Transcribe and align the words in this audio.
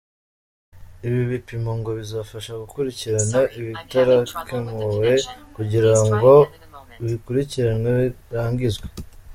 Ibi 1.07 1.21
bipimo 1.31 1.71
ngo 1.79 1.89
bizafasha 1.99 2.51
gukurikirana 2.61 3.39
ibitarakemuwe, 3.59 5.11
kugirango 5.55 6.31
bikurikiranwe 7.05 8.01
birangizwe. 8.29 8.85